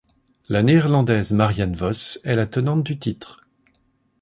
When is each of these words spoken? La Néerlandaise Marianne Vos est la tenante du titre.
La 0.49 0.63
Néerlandaise 0.63 1.31
Marianne 1.31 1.75
Vos 1.75 1.93
est 2.23 2.33
la 2.35 2.47
tenante 2.47 2.83
du 2.83 2.97
titre. 2.97 3.45